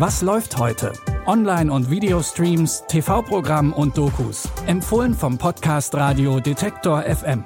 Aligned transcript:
Was 0.00 0.22
läuft 0.22 0.56
heute? 0.56 0.94
Online- 1.26 1.70
und 1.70 1.90
Videostreams, 1.90 2.84
TV-Programm 2.88 3.74
und 3.74 3.98
Dokus. 3.98 4.48
Empfohlen 4.66 5.12
vom 5.12 5.36
Podcast 5.36 5.94
Radio 5.94 6.40
Detektor 6.40 7.02
FM. 7.02 7.44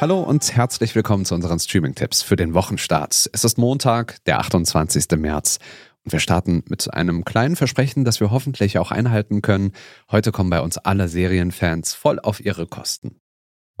Hallo 0.00 0.20
und 0.20 0.54
herzlich 0.54 0.94
willkommen 0.94 1.24
zu 1.24 1.34
unseren 1.34 1.58
Streaming-Tipps 1.58 2.22
für 2.22 2.36
den 2.36 2.54
Wochenstart. 2.54 3.28
Es 3.32 3.42
ist 3.42 3.58
Montag, 3.58 4.24
der 4.26 4.38
28. 4.38 5.18
März. 5.18 5.58
Und 6.04 6.12
wir 6.12 6.20
starten 6.20 6.62
mit 6.68 6.94
einem 6.94 7.24
kleinen 7.24 7.56
Versprechen, 7.56 8.04
das 8.04 8.20
wir 8.20 8.30
hoffentlich 8.30 8.78
auch 8.78 8.92
einhalten 8.92 9.42
können. 9.42 9.72
Heute 10.12 10.30
kommen 10.30 10.50
bei 10.50 10.60
uns 10.60 10.78
alle 10.78 11.08
Serienfans 11.08 11.94
voll 11.94 12.20
auf 12.20 12.38
ihre 12.38 12.68
Kosten. 12.68 13.20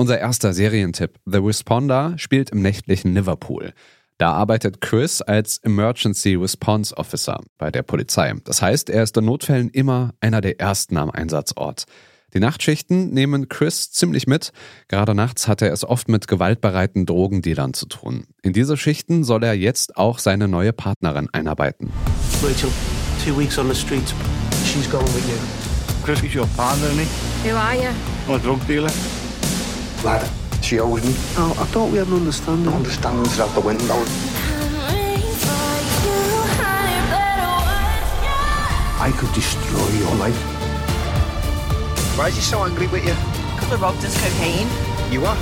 Unser 0.00 0.20
erster 0.20 0.52
Serientipp, 0.52 1.18
The 1.26 1.38
Responder, 1.38 2.14
spielt 2.18 2.50
im 2.50 2.62
nächtlichen 2.62 3.14
Liverpool. 3.14 3.72
Da 4.16 4.30
arbeitet 4.30 4.80
Chris 4.80 5.22
als 5.22 5.58
Emergency 5.58 6.36
Response 6.36 6.96
Officer 6.96 7.40
bei 7.58 7.72
der 7.72 7.82
Polizei. 7.82 8.32
Das 8.44 8.62
heißt, 8.62 8.90
er 8.90 9.02
ist 9.02 9.16
in 9.16 9.24
Notfällen 9.24 9.70
immer 9.70 10.14
einer 10.20 10.40
der 10.40 10.60
ersten 10.60 10.98
am 10.98 11.10
Einsatzort. 11.10 11.86
Die 12.32 12.38
Nachtschichten 12.38 13.10
nehmen 13.10 13.48
Chris 13.48 13.90
ziemlich 13.90 14.28
mit. 14.28 14.52
Gerade 14.86 15.16
nachts 15.16 15.48
hat 15.48 15.62
er 15.62 15.72
es 15.72 15.84
oft 15.84 16.08
mit 16.08 16.28
gewaltbereiten 16.28 17.04
Drogendealern 17.04 17.74
zu 17.74 17.86
tun. 17.86 18.26
In 18.42 18.52
diese 18.52 18.76
Schichten 18.76 19.24
soll 19.24 19.42
er 19.42 19.54
jetzt 19.54 19.96
auch 19.96 20.20
seine 20.20 20.46
neue 20.46 20.72
Partnerin 20.72 21.28
einarbeiten. 21.32 21.90
Rachel, 22.40 22.70
two 23.24 23.36
weeks 23.36 23.58
on 23.58 23.68
the 23.68 23.74
streets. 23.74 24.14
She's 24.64 24.88
going 24.88 25.06
with 25.06 25.28
you. 25.28 25.36
Chris 26.04 26.22
is 26.22 26.36
your 26.36 26.46
partner, 26.56 26.86
isn't 26.86 27.00
he? 27.00 27.50
Who 27.50 27.56
are 27.56 27.74
you? 27.74 27.90
I'm 28.28 28.36
a 28.36 28.38
drug 28.38 28.64
dealer. 28.68 28.90
Lad, 30.04 30.30
she 30.62 30.78
owes 30.78 31.02
me. 31.02 31.12
Oh, 31.36 31.56
I 31.58 31.64
thought 31.64 31.90
we 31.90 31.98
had 31.98 32.06
an 32.06 32.14
understanding. 32.14 32.72
Understanding's 32.72 33.40
out 33.40 33.52
the 33.54 33.60
window. 33.60 34.04
I 39.00 39.12
could 39.16 39.32
destroy 39.32 39.88
your 39.98 40.14
life. 40.16 40.38
Why 42.16 42.28
is 42.28 42.36
he 42.36 42.42
so 42.42 42.62
angry 42.64 42.86
with 42.86 43.04
you? 43.06 43.14
Because 43.54 43.72
I 43.72 43.76
robbed 43.76 44.02
his 44.02 44.16
cocaine. 44.20 44.68
You 45.10 45.24
are? 45.24 45.36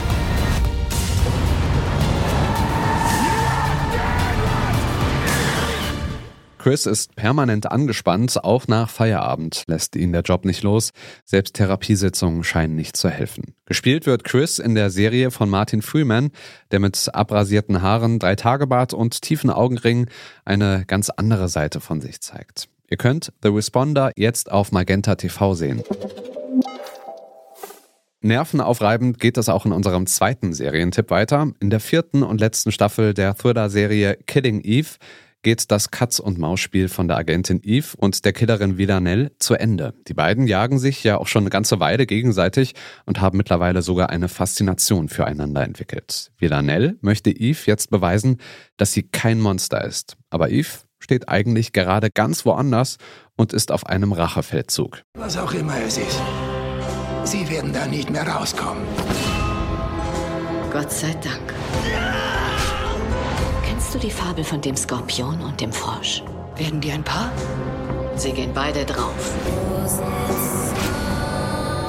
Chris 6.66 6.84
ist 6.84 7.14
permanent 7.14 7.70
angespannt, 7.70 8.42
auch 8.42 8.66
nach 8.66 8.90
Feierabend 8.90 9.62
lässt 9.68 9.94
ihn 9.94 10.10
der 10.10 10.22
Job 10.22 10.44
nicht 10.44 10.64
los. 10.64 10.90
Selbst 11.24 11.54
Therapiesitzungen 11.54 12.42
scheinen 12.42 12.74
nicht 12.74 12.96
zu 12.96 13.08
helfen. 13.08 13.54
Gespielt 13.66 14.04
wird 14.04 14.24
Chris 14.24 14.58
in 14.58 14.74
der 14.74 14.90
Serie 14.90 15.30
von 15.30 15.48
Martin 15.48 15.80
Freeman, 15.80 16.32
der 16.72 16.80
mit 16.80 17.08
abrasierten 17.14 17.82
Haaren, 17.82 18.18
drei 18.18 18.34
Tagebart 18.34 18.94
und 18.94 19.22
tiefen 19.22 19.48
Augenringen 19.48 20.10
eine 20.44 20.82
ganz 20.88 21.08
andere 21.08 21.48
Seite 21.48 21.78
von 21.78 22.00
sich 22.00 22.20
zeigt. 22.20 22.68
Ihr 22.90 22.96
könnt 22.96 23.32
The 23.44 23.50
Responder 23.50 24.10
jetzt 24.16 24.50
auf 24.50 24.72
Magenta 24.72 25.14
TV 25.14 25.54
sehen. 25.54 25.84
Nervenaufreibend 28.22 29.20
geht 29.20 29.38
es 29.38 29.48
auch 29.48 29.66
in 29.66 29.72
unserem 29.72 30.08
zweiten 30.08 30.52
Serientipp 30.52 31.10
weiter. 31.10 31.52
In 31.60 31.70
der 31.70 31.78
vierten 31.78 32.24
und 32.24 32.40
letzten 32.40 32.72
Staffel 32.72 33.14
der 33.14 33.36
Thriller-Serie 33.36 34.18
Killing 34.26 34.62
Eve 34.62 34.96
geht 35.46 35.70
das 35.70 35.92
Katz-und-Maus-Spiel 35.92 36.88
von 36.88 37.06
der 37.06 37.18
Agentin 37.18 37.60
Eve 37.62 37.96
und 37.98 38.24
der 38.24 38.32
Killerin 38.32 38.78
Villanelle 38.78 39.30
zu 39.38 39.54
Ende. 39.54 39.94
Die 40.08 40.12
beiden 40.12 40.48
jagen 40.48 40.80
sich 40.80 41.04
ja 41.04 41.18
auch 41.18 41.28
schon 41.28 41.44
eine 41.44 41.50
ganze 41.50 41.78
Weile 41.78 42.04
gegenseitig 42.04 42.74
und 43.04 43.20
haben 43.20 43.36
mittlerweile 43.36 43.80
sogar 43.80 44.10
eine 44.10 44.28
Faszination 44.28 45.08
füreinander 45.08 45.62
entwickelt. 45.62 46.32
Villanelle 46.36 46.96
möchte 47.00 47.30
Eve 47.30 47.60
jetzt 47.66 47.90
beweisen, 47.90 48.38
dass 48.76 48.92
sie 48.92 49.04
kein 49.04 49.40
Monster 49.40 49.84
ist. 49.84 50.16
Aber 50.30 50.50
Eve 50.50 50.66
steht 50.98 51.28
eigentlich 51.28 51.72
gerade 51.72 52.10
ganz 52.10 52.44
woanders 52.44 52.96
und 53.36 53.52
ist 53.52 53.70
auf 53.70 53.86
einem 53.86 54.10
Rachefeldzug. 54.10 55.02
Was 55.16 55.36
auch 55.36 55.54
immer 55.54 55.80
es 55.80 55.96
ist. 55.96 56.20
Sie 57.22 57.48
werden 57.48 57.72
da 57.72 57.86
nicht 57.86 58.10
mehr 58.10 58.26
rauskommen. 58.26 58.82
Gott 60.72 60.90
sei 60.90 61.14
Dank. 61.22 61.54
Du 63.96 64.02
die 64.02 64.10
Fabel 64.10 64.44
von 64.44 64.60
dem 64.60 64.76
Skorpion 64.76 65.40
und 65.40 65.58
dem 65.58 65.72
Frosch? 65.72 66.22
Werden 66.56 66.82
die 66.82 66.92
ein 66.92 67.02
Paar? 67.02 67.32
Sie 68.14 68.30
gehen 68.30 68.50
beide 68.52 68.84
drauf. 68.84 69.34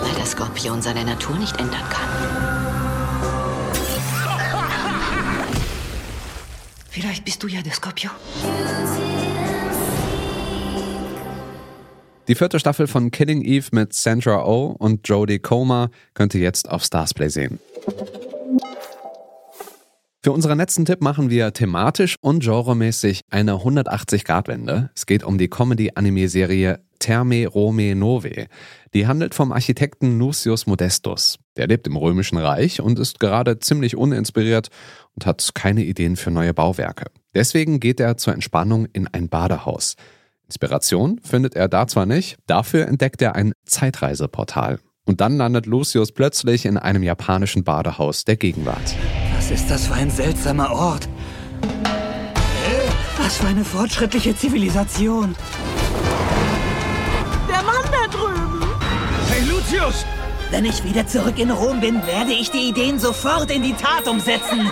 Weil 0.02 0.16
der 0.16 0.26
Skorpion 0.26 0.82
seine 0.82 1.04
Natur 1.04 1.36
nicht 1.36 1.60
ändern 1.60 1.84
kann. 1.90 2.08
Vielleicht 6.90 7.26
bist 7.26 7.44
du 7.44 7.48
ja 7.48 7.62
der 7.62 7.74
Skorpion. 7.74 8.14
Die 12.30 12.36
vierte 12.36 12.62
Staffel 12.62 12.88
von 12.88 13.12
Killing 13.12 13.42
Eve 13.42 13.68
mit 13.72 13.92
Sandra 13.92 14.46
Oh 14.46 14.74
und 14.80 15.06
Jodie 15.10 15.40
Comer 15.40 15.90
könnt 16.14 16.34
ihr 16.36 16.42
jetzt 16.42 16.70
auf 16.70 16.86
Starsplay 16.86 17.28
sehen. 17.28 17.60
Für 20.28 20.34
unseren 20.34 20.58
letzten 20.58 20.84
Tipp 20.84 21.02
machen 21.02 21.30
wir 21.30 21.54
thematisch 21.54 22.18
und 22.20 22.44
genremäßig 22.44 23.22
eine 23.30 23.54
180-Grad-Wende. 23.54 24.90
Es 24.94 25.06
geht 25.06 25.24
um 25.24 25.38
die 25.38 25.48
Comedy-Anime-Serie 25.48 26.82
Terme 27.00 27.48
Rome 27.48 27.96
Nove. 27.96 28.48
Die 28.94 29.08
handelt 29.08 29.34
vom 29.34 29.54
Architekten 29.54 30.20
Lucius 30.20 30.68
Modestus. 30.68 31.40
Der 31.56 31.68
lebt 31.68 31.88
im 31.88 31.96
Römischen 31.96 32.38
Reich 32.38 32.82
und 32.82 33.00
ist 33.00 33.22
gerade 33.22 33.60
ziemlich 33.60 33.96
uninspiriert 33.96 34.68
und 35.16 35.26
hat 35.26 35.50
keine 35.54 35.86
Ideen 35.86 36.18
für 36.18 36.30
neue 36.30 36.54
Bauwerke. 36.54 37.06
Deswegen 37.34 37.80
geht 37.80 38.02
er 38.02 38.18
zur 38.18 38.34
Entspannung 38.34 38.86
in 38.92 39.08
ein 39.08 39.30
Badehaus. 39.30 39.96
Inspiration 40.44 41.22
findet 41.24 41.56
er 41.56 41.70
da 41.70 41.88
zwar 41.88 42.06
nicht, 42.06 42.36
dafür 42.48 42.86
entdeckt 42.90 43.22
er 43.22 43.36
ein 43.36 43.54
Zeitreiseportal. 43.66 44.80
Und 45.06 45.22
dann 45.22 45.38
landet 45.38 45.68
Lucius 45.68 46.12
plötzlich 46.12 46.66
in 46.66 46.76
einem 46.76 47.04
japanischen 47.04 47.64
Badehaus 47.64 48.26
der 48.26 48.36
Gegenwart. 48.36 48.94
Was 49.48 49.62
ist 49.62 49.72
das 49.72 49.88
für 49.88 49.94
ein 49.94 50.12
seltsamer 50.12 50.74
Ort? 50.74 51.08
Was 53.18 53.38
für 53.38 53.48
eine 53.48 53.64
fortschrittliche 53.64 54.36
Zivilisation. 54.36 55.38
Der 57.48 57.64
Mann 57.64 57.82
da 57.90 58.12
drüben. 58.12 58.70
Hey, 59.30 59.44
Lucius! 59.48 60.06
Wenn 60.52 60.66
ich 60.66 60.84
wieder 60.84 61.08
zurück 61.08 61.40
in 61.40 61.50
Rom 61.50 61.80
bin, 61.80 62.06
werde 62.06 62.34
ich 62.34 62.52
die 62.52 62.68
Ideen 62.68 63.00
sofort 63.00 63.50
in 63.50 63.64
die 63.64 63.72
Tat 63.72 64.06
umsetzen. 64.10 64.70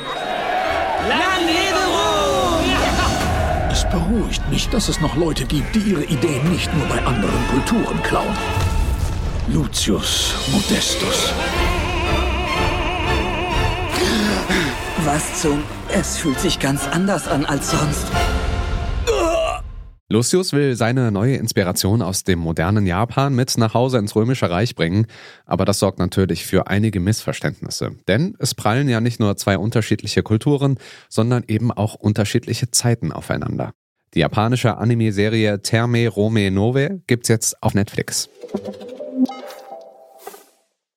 Lang 1.08 1.40
lebe 1.46 1.82
Rom! 1.96 2.66
Es 3.72 3.90
beruhigt 3.90 4.50
mich, 4.50 4.68
dass 4.68 4.90
es 4.90 5.00
noch 5.00 5.16
Leute 5.16 5.46
gibt, 5.46 5.74
die 5.74 5.92
ihre 5.92 6.04
Ideen 6.04 6.52
nicht 6.52 6.70
nur 6.76 6.86
bei 6.88 7.02
anderen 7.06 7.48
Kulturen 7.48 8.04
klauen. 8.04 8.36
Lucius 9.48 10.36
Modestus. 10.52 11.32
Was 15.06 15.40
zum... 15.40 15.62
Es 15.94 16.18
fühlt 16.18 16.40
sich 16.40 16.58
ganz 16.58 16.88
anders 16.88 17.28
an 17.28 17.46
als 17.46 17.70
sonst. 17.70 18.08
Lucius 20.10 20.52
will 20.52 20.76
seine 20.76 21.12
neue 21.12 21.36
Inspiration 21.36 22.02
aus 22.02 22.24
dem 22.24 22.40
modernen 22.40 22.88
Japan 22.88 23.36
mit 23.36 23.56
nach 23.60 23.76
Hause 23.76 24.00
ins 24.00 24.16
Römische 24.16 24.50
Reich 24.50 24.74
bringen, 24.74 25.06
aber 25.46 25.64
das 25.64 25.78
sorgt 25.78 26.00
natürlich 26.00 26.44
für 26.44 26.66
einige 26.66 27.00
Missverständnisse. 27.00 27.92
Denn 28.08 28.36
es 28.40 28.56
prallen 28.56 28.90
ja 28.90 29.00
nicht 29.00 29.20
nur 29.20 29.38
zwei 29.38 29.60
unterschiedliche 29.60 30.24
Kulturen, 30.24 30.80
sondern 31.08 31.44
eben 31.48 31.72
auch 31.72 31.94
unterschiedliche 31.94 32.72
Zeiten 32.72 33.12
aufeinander. 33.12 33.74
Die 34.16 34.22
japanische 34.22 34.78
Anime-Serie 34.78 35.62
Terme 35.62 36.08
Rome 36.08 36.50
Nove 36.50 37.02
gibt's 37.06 37.28
jetzt 37.28 37.62
auf 37.62 37.76
Netflix. 37.76 38.28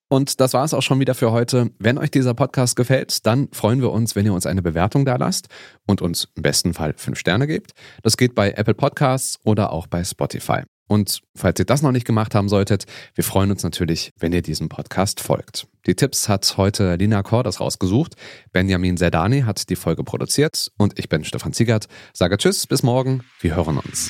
Und 0.09 0.39
das 0.39 0.53
war 0.53 0.65
es 0.65 0.73
auch 0.73 0.81
schon 0.81 0.99
wieder 0.99 1.13
für 1.13 1.31
heute. 1.31 1.69
Wenn 1.77 1.97
euch 1.99 2.11
dieser 2.11 2.33
Podcast 2.33 2.75
gefällt, 2.75 3.25
dann 3.25 3.47
freuen 3.51 3.79
wir 3.79 3.91
uns, 3.91 4.15
wenn 4.15 4.25
ihr 4.25 4.33
uns 4.33 4.47
eine 4.47 4.63
Bewertung 4.63 5.05
da 5.05 5.15
lasst 5.15 5.47
und 5.85 6.01
uns 6.01 6.27
im 6.35 6.41
besten 6.41 6.73
Fall 6.73 6.93
fünf 6.97 7.19
Sterne 7.19 7.45
gebt. 7.45 7.71
Das 8.01 8.17
geht 8.17 8.33
bei 8.33 8.51
Apple 8.51 8.73
Podcasts 8.73 9.39
oder 9.43 9.71
auch 9.71 9.85
bei 9.87 10.03
Spotify. 10.03 10.63
Und 10.87 11.21
falls 11.35 11.59
ihr 11.59 11.65
das 11.65 11.83
noch 11.83 11.91
nicht 11.91 12.07
gemacht 12.07 12.33
haben 12.33 12.49
solltet, 12.49 12.85
wir 13.13 13.23
freuen 13.23 13.51
uns 13.51 13.61
natürlich, 13.61 14.11
wenn 14.17 14.33
ihr 14.33 14.41
diesem 14.41 14.69
Podcast 14.69 15.19
folgt. 15.19 15.67
Die 15.85 15.93
Tipps 15.93 16.27
hat 16.27 16.57
heute 16.57 16.95
Lina 16.95 17.21
Kordas 17.21 17.59
rausgesucht. 17.59 18.15
Benjamin 18.51 18.97
Zerdani 18.97 19.41
hat 19.41 19.69
die 19.69 19.75
Folge 19.75 20.03
produziert 20.03 20.71
und 20.77 20.97
ich 20.97 21.07
bin 21.07 21.23
Stefan 21.23 21.53
Ziegert. 21.53 21.87
Sage 22.13 22.37
Tschüss, 22.37 22.65
bis 22.65 22.81
morgen. 22.81 23.21
Wir 23.39 23.55
hören 23.55 23.77
uns. 23.77 24.09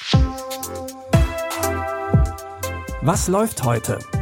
Was 3.01 3.27
läuft 3.27 3.63
heute? 3.65 3.99